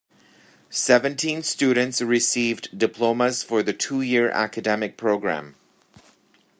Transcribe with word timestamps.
Seventeen 0.71 1.43
students 1.43 2.01
received 2.01 2.75
diplomas 2.75 3.43
for 3.43 3.61
the 3.61 3.71
two-year 3.71 4.31
academic 4.31 4.97
program. 4.97 5.55